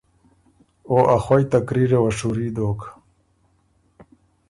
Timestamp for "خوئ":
1.23-1.43